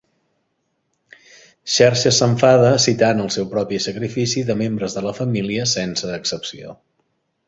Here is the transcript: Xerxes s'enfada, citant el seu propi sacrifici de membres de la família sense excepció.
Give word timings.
Xerxes 1.73 2.21
s'enfada, 2.21 2.71
citant 2.85 3.21
el 3.25 3.29
seu 3.35 3.47
propi 3.51 3.81
sacrifici 3.87 4.43
de 4.47 4.55
membres 4.63 4.97
de 4.97 5.05
la 5.09 5.13
família 5.19 5.69
sense 5.75 6.11
excepció. 6.17 6.75